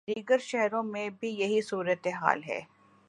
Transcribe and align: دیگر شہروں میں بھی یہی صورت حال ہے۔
دیگر 0.07 0.37
شہروں 0.39 0.83
میں 0.83 1.09
بھی 1.19 1.29
یہی 1.29 1.61
صورت 1.61 2.07
حال 2.21 2.43
ہے۔ 2.43 2.59